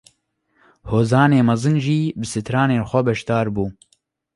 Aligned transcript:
Hozanê 0.91 1.39
mezin 1.49 1.77
jî 1.85 1.99
bi 2.19 2.25
stranên 2.33 2.81
xwe 2.89 3.01
beşdar 3.07 3.47
bû 3.55 3.65